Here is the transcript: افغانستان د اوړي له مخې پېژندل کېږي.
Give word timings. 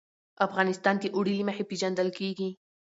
افغانستان 0.45 0.95
د 0.99 1.03
اوړي 1.15 1.33
له 1.39 1.43
مخې 1.47 1.63
پېژندل 1.69 2.09
کېږي. 2.19 2.49